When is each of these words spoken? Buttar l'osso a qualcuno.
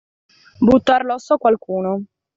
Buttar 0.69 1.03
l'osso 1.05 1.35
a 1.35 1.37
qualcuno. 1.37 2.01